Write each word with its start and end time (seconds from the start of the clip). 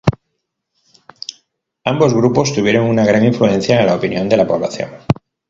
Ambos 1.83 2.15
grupos 2.15 2.53
tuvieron 2.55 2.87
una 2.87 3.05
gran 3.05 3.23
influencia 3.23 3.79
en 3.79 3.85
la 3.85 3.97
opinión 3.97 4.27
de 4.27 4.37
la 4.37 4.47
población. 4.47 4.89